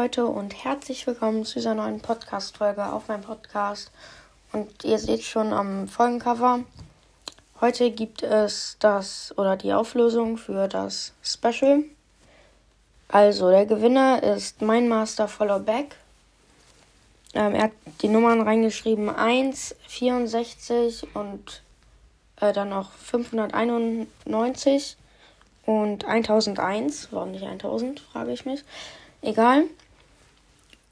Leute 0.00 0.24
und 0.24 0.64
herzlich 0.64 1.06
willkommen 1.06 1.44
zu 1.44 1.58
dieser 1.58 1.74
neuen 1.74 2.00
Podcast-Folge 2.00 2.90
auf 2.90 3.08
meinem 3.08 3.20
Podcast. 3.20 3.90
Und 4.50 4.82
ihr 4.82 4.98
seht 4.98 5.22
schon 5.22 5.52
am 5.52 5.88
Folgencover, 5.88 6.60
heute 7.60 7.90
gibt 7.90 8.22
es 8.22 8.78
das 8.80 9.34
oder 9.36 9.58
die 9.58 9.74
Auflösung 9.74 10.38
für 10.38 10.68
das 10.68 11.12
Special. 11.22 11.84
Also, 13.08 13.50
der 13.50 13.66
Gewinner 13.66 14.22
ist 14.22 14.62
mein 14.62 14.88
Master 14.88 15.28
Follow 15.28 15.58
Back. 15.58 15.96
Ähm, 17.34 17.54
er 17.54 17.64
hat 17.64 17.72
die 18.00 18.08
Nummern 18.08 18.40
reingeschrieben 18.40 19.10
1, 19.10 19.76
64 19.86 21.14
und 21.14 21.62
äh, 22.40 22.54
dann 22.54 22.70
noch 22.70 22.90
591 22.92 24.96
und 25.66 26.06
1001. 26.06 27.08
Warum 27.10 27.32
nicht 27.32 27.44
1000, 27.44 28.00
frage 28.00 28.32
ich 28.32 28.46
mich. 28.46 28.64
Egal. 29.20 29.64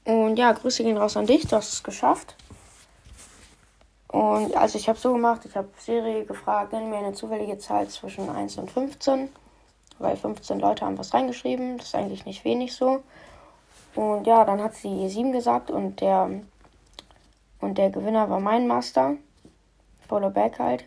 Und 0.09 0.39
ja, 0.39 0.53
Grüße 0.53 0.83
gehen 0.83 0.97
raus 0.97 1.17
an 1.17 1.27
dich, 1.27 1.45
du 1.45 1.55
hast 1.55 1.71
es 1.71 1.83
geschafft. 1.83 2.35
Und 4.07 4.57
also 4.57 4.79
ich 4.79 4.89
habe 4.89 4.97
so 4.97 5.13
gemacht, 5.13 5.45
ich 5.45 5.55
habe 5.55 5.67
Siri 5.77 6.25
gefragt, 6.25 6.73
nenn 6.73 6.89
mir 6.89 6.97
eine 6.97 7.13
zufällige 7.13 7.59
Zahl 7.59 7.87
zwischen 7.89 8.27
1 8.27 8.57
und 8.57 8.71
15, 8.71 9.29
weil 9.99 10.17
15 10.17 10.59
Leute 10.59 10.83
haben 10.83 10.97
was 10.97 11.13
reingeschrieben, 11.13 11.77
das 11.77 11.89
ist 11.89 11.95
eigentlich 11.95 12.25
nicht 12.25 12.43
wenig 12.43 12.75
so. 12.75 13.03
Und 13.93 14.25
ja, 14.25 14.45
dann 14.45 14.63
hat 14.63 14.73
sie 14.73 15.07
7 15.07 15.31
gesagt 15.31 15.69
und 15.69 16.01
der 16.01 16.41
und 17.59 17.77
der 17.77 17.91
Gewinner 17.91 18.31
war 18.31 18.39
mein 18.39 18.65
Master, 18.65 19.15
Follow 20.07 20.31
Back 20.31 20.57
halt. 20.57 20.85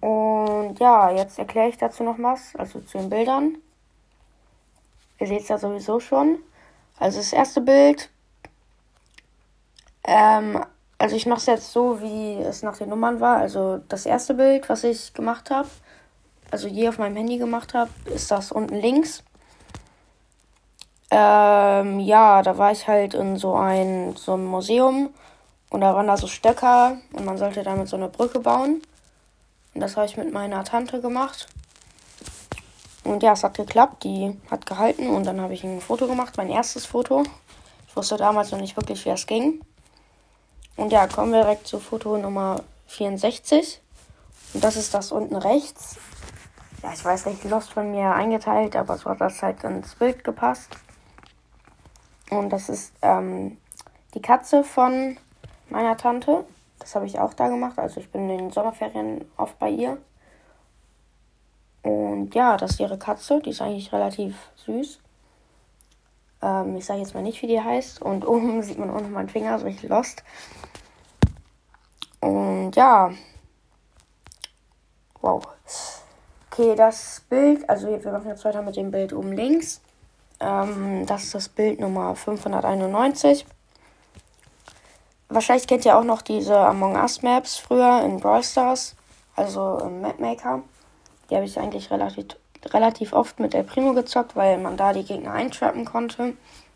Und 0.00 0.80
ja, 0.80 1.12
jetzt 1.12 1.38
erkläre 1.38 1.68
ich 1.68 1.78
dazu 1.78 2.02
noch 2.02 2.18
was, 2.18 2.56
also 2.56 2.80
zu 2.80 2.98
den 2.98 3.08
Bildern. 3.08 3.58
Ihr 5.20 5.28
seht 5.28 5.42
es 5.42 5.48
ja 5.48 5.58
sowieso 5.58 6.00
schon. 6.00 6.40
Also 6.98 7.18
das 7.18 7.32
erste 7.32 7.60
Bild, 7.60 8.10
ähm, 10.08 10.64
also 10.96 11.14
ich 11.14 11.26
mache 11.26 11.38
es 11.38 11.46
jetzt 11.46 11.72
so, 11.72 12.00
wie 12.00 12.40
es 12.42 12.62
nach 12.62 12.78
den 12.78 12.88
Nummern 12.88 13.20
war. 13.20 13.36
Also 13.36 13.78
das 13.88 14.06
erste 14.06 14.34
Bild, 14.34 14.68
was 14.68 14.82
ich 14.82 15.12
gemacht 15.12 15.50
habe, 15.50 15.68
also 16.50 16.66
je 16.66 16.88
auf 16.88 16.98
meinem 16.98 17.16
Handy 17.16 17.36
gemacht 17.36 17.74
habe, 17.74 17.90
ist 18.06 18.30
das 18.30 18.50
unten 18.50 18.76
links. 18.76 19.22
Ähm, 21.10 22.00
ja, 22.00 22.42
da 22.42 22.56
war 22.56 22.72
ich 22.72 22.88
halt 22.88 23.12
in 23.14 23.36
so 23.36 23.54
ein, 23.54 24.16
so 24.16 24.32
einem 24.32 24.46
Museum 24.46 25.10
und 25.70 25.82
da 25.82 25.94
waren 25.94 26.06
da 26.06 26.16
so 26.16 26.26
Stöcker 26.26 26.96
und 27.12 27.26
man 27.26 27.36
sollte 27.36 27.62
damit 27.62 27.88
so 27.88 27.96
eine 27.96 28.08
Brücke 28.08 28.40
bauen. 28.40 28.80
Und 29.74 29.80
das 29.82 29.96
habe 29.96 30.06
ich 30.06 30.16
mit 30.16 30.32
meiner 30.32 30.64
Tante 30.64 31.02
gemacht. 31.02 31.48
Und 33.04 33.22
ja, 33.22 33.32
es 33.32 33.44
hat 33.44 33.56
geklappt, 33.58 34.04
die 34.04 34.38
hat 34.50 34.64
gehalten 34.64 35.08
und 35.08 35.24
dann 35.24 35.40
habe 35.40 35.52
ich 35.52 35.64
ein 35.64 35.80
Foto 35.82 36.06
gemacht, 36.06 36.38
mein 36.38 36.48
erstes 36.48 36.86
Foto. 36.86 37.24
Ich 37.88 37.96
wusste 37.96 38.16
damals 38.16 38.50
noch 38.52 38.60
nicht 38.60 38.76
wirklich, 38.76 39.04
wie 39.04 39.10
es 39.10 39.26
ging. 39.26 39.60
Und 40.78 40.92
ja, 40.92 41.08
kommen 41.08 41.32
wir 41.32 41.42
direkt 41.42 41.66
zu 41.66 41.80
Foto 41.80 42.16
Nummer 42.16 42.62
64. 42.86 43.82
Und 44.54 44.62
das 44.62 44.76
ist 44.76 44.94
das 44.94 45.10
unten 45.10 45.34
rechts. 45.34 45.98
Ja, 46.84 46.92
ich 46.92 47.04
weiß 47.04 47.26
recht 47.26 47.42
lost 47.42 47.72
von 47.72 47.90
mir 47.90 48.14
eingeteilt, 48.14 48.76
aber 48.76 48.96
so 48.96 49.10
hat 49.10 49.20
das 49.20 49.42
halt 49.42 49.64
ins 49.64 49.96
Bild 49.96 50.22
gepasst. 50.22 50.76
Und 52.30 52.50
das 52.50 52.68
ist 52.68 52.92
ähm, 53.02 53.58
die 54.14 54.22
Katze 54.22 54.62
von 54.62 55.16
meiner 55.68 55.96
Tante. 55.96 56.44
Das 56.78 56.94
habe 56.94 57.06
ich 57.06 57.18
auch 57.18 57.34
da 57.34 57.48
gemacht. 57.48 57.76
Also 57.76 57.98
ich 57.98 58.12
bin 58.12 58.30
in 58.30 58.38
den 58.38 58.50
Sommerferien 58.52 59.24
oft 59.36 59.58
bei 59.58 59.70
ihr. 59.70 59.98
Und 61.82 62.36
ja, 62.36 62.56
das 62.56 62.72
ist 62.72 62.80
ihre 62.80 62.98
Katze. 62.98 63.40
Die 63.40 63.50
ist 63.50 63.60
eigentlich 63.60 63.92
relativ 63.92 64.36
süß. 64.64 65.00
Ähm, 66.42 66.76
ich 66.76 66.84
sage 66.84 67.00
jetzt 67.00 67.14
mal 67.14 67.22
nicht, 67.22 67.40
wie 67.42 67.46
die 67.46 67.60
heißt. 67.60 68.02
Und 68.02 68.26
oben 68.28 68.62
sieht 68.62 68.78
man 68.78 68.90
auch 68.90 69.00
noch 69.00 69.08
meinen 69.08 69.28
Finger, 69.28 69.58
so 69.58 69.66
richtig 69.66 69.88
lost. 69.90 70.22
Und 72.20 72.72
ja. 72.74 73.12
Wow. 75.20 75.46
Okay, 76.50 76.74
das 76.74 77.22
Bild, 77.28 77.68
also 77.68 77.88
wir 77.88 78.12
machen 78.12 78.28
jetzt 78.28 78.44
weiter 78.44 78.62
mit 78.62 78.76
dem 78.76 78.90
Bild 78.90 79.12
oben 79.12 79.32
links. 79.32 79.80
Ähm, 80.40 81.06
das 81.06 81.24
ist 81.24 81.34
das 81.34 81.48
Bild 81.48 81.80
Nummer 81.80 82.14
591 82.14 83.46
wahrscheinlich 85.28 85.66
kennt 85.66 85.84
ihr 85.84 85.96
auch 85.96 86.04
noch 86.04 86.22
diese 86.22 86.58
Among 86.58 86.96
Us 86.96 87.22
Maps 87.22 87.56
früher 87.56 88.02
in 88.02 88.18
Brawl 88.18 88.42
Stars, 88.42 88.96
also 89.36 89.78
im 89.78 90.00
Mapmaker. 90.00 90.62
Die 91.30 91.36
habe 91.36 91.44
ich 91.44 91.58
eigentlich 91.58 91.90
relativ, 91.90 92.26
relativ 92.66 93.12
oft 93.12 93.40
mit 93.40 93.54
El 93.54 93.64
Primo 93.64 93.94
gezockt, 93.94 94.36
weil 94.36 94.58
man 94.58 94.76
da 94.76 94.92
die 94.92 95.04
Gegner 95.04 95.32
eintrappen 95.32 95.84
konnte. 95.84 96.34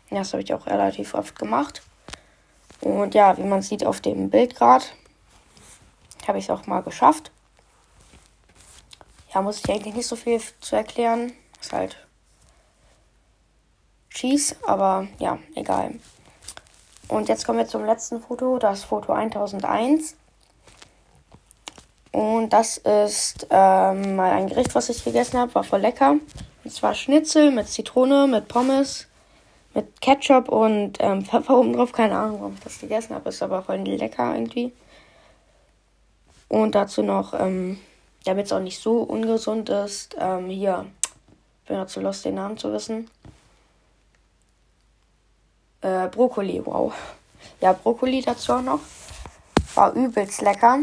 Das 0.09 0.33
habe 0.33 0.43
ich 0.43 0.53
auch 0.53 0.67
relativ 0.67 1.13
oft 1.13 1.37
gemacht. 1.37 1.81
Und 2.81 3.15
ja, 3.15 3.37
wie 3.37 3.43
man 3.43 3.61
sieht 3.61 3.85
auf 3.85 4.01
dem 4.01 4.29
Bild 4.29 4.55
gerade, 4.55 4.85
habe 6.27 6.37
ich 6.37 6.45
es 6.45 6.49
auch 6.49 6.67
mal 6.67 6.81
geschafft. 6.81 7.31
Ja, 9.33 9.41
muss 9.41 9.59
ich 9.59 9.69
eigentlich 9.69 9.95
nicht 9.95 10.07
so 10.07 10.15
viel 10.15 10.39
zu 10.59 10.75
erklären. 10.75 11.33
Ist 11.59 11.73
halt 11.73 11.97
Cheese, 14.09 14.55
aber 14.67 15.07
ja, 15.17 15.39
egal. 15.55 15.95
Und 17.07 17.29
jetzt 17.29 17.45
kommen 17.45 17.59
wir 17.59 17.67
zum 17.67 17.85
letzten 17.85 18.21
Foto, 18.21 18.59
das 18.59 18.83
Foto 18.83 19.13
1001. 19.13 20.15
Und 22.13 22.53
das 22.53 22.77
ist 22.77 23.47
ähm, 23.49 24.15
mal 24.15 24.31
ein 24.33 24.47
Gericht, 24.47 24.75
was 24.75 24.87
ich 24.89 25.03
gegessen 25.03 25.39
habe, 25.39 25.55
war 25.55 25.63
voll 25.63 25.81
lecker. 25.81 26.17
Und 26.63 26.71
zwar 26.71 26.93
Schnitzel 26.93 27.49
mit 27.49 27.67
Zitrone, 27.67 28.27
mit 28.27 28.47
Pommes, 28.47 29.07
mit 29.73 29.99
Ketchup 29.99 30.47
und 30.47 30.97
ähm, 30.99 31.25
Pfeffer 31.25 31.57
oben 31.57 31.73
drauf. 31.73 31.91
Keine 31.91 32.15
Ahnung, 32.15 32.39
warum 32.39 32.53
ich 32.53 32.59
das 32.59 32.79
gegessen 32.79 33.15
habe, 33.15 33.29
ist 33.29 33.41
aber 33.41 33.63
voll 33.63 33.77
lecker 33.77 34.35
irgendwie. 34.35 34.71
Und 36.49 36.75
dazu 36.75 37.01
noch, 37.01 37.33
ähm, 37.33 37.79
damit 38.25 38.45
es 38.45 38.53
auch 38.53 38.59
nicht 38.59 38.79
so 38.79 38.99
ungesund 38.99 39.69
ist, 39.69 40.15
ähm, 40.19 40.49
hier, 40.49 40.85
bin 41.65 41.77
ja 41.77 41.87
zu 41.87 41.99
los, 41.99 42.21
den 42.21 42.35
Namen 42.35 42.59
zu 42.59 42.71
wissen. 42.71 43.09
Äh, 45.81 46.09
Brokkoli, 46.09 46.61
wow. 46.63 46.93
Ja, 47.59 47.73
Brokkoli 47.73 48.21
dazu 48.21 48.53
auch 48.53 48.61
noch. 48.61 48.81
War 49.73 49.93
übelst 49.93 50.43
lecker. 50.43 50.77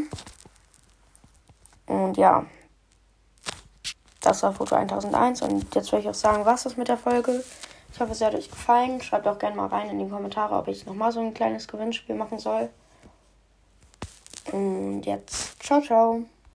Und 1.90 2.16
ja, 2.16 2.46
das 4.20 4.44
war 4.44 4.52
Foto 4.52 4.76
1001. 4.76 5.42
Und 5.42 5.74
jetzt 5.74 5.90
würde 5.90 6.02
ich 6.02 6.08
auch 6.08 6.14
sagen, 6.14 6.44
was 6.44 6.64
ist 6.64 6.78
mit 6.78 6.86
der 6.86 6.96
Folge. 6.96 7.42
Ich 7.92 7.98
hoffe, 7.98 8.12
es 8.12 8.20
hat 8.20 8.34
euch 8.34 8.48
gefallen. 8.48 9.02
Schreibt 9.02 9.26
auch 9.26 9.38
gerne 9.38 9.56
mal 9.56 9.66
rein 9.66 9.90
in 9.90 9.98
die 9.98 10.08
Kommentare, 10.08 10.54
ob 10.54 10.68
ich 10.68 10.86
nochmal 10.86 11.10
so 11.10 11.20
ein 11.20 11.34
kleines 11.34 11.66
Gewinnspiel 11.66 12.14
machen 12.14 12.38
soll. 12.38 12.70
Und 14.52 15.02
jetzt, 15.02 15.60
ciao, 15.62 15.80
ciao. 15.80 16.22